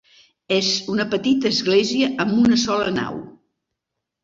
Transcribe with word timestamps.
És 0.55 0.69
una 0.93 1.05
petita 1.11 1.51
església 1.57 2.09
amb 2.25 2.35
una 2.41 2.59
sola 2.65 2.91
nau. 2.99 3.23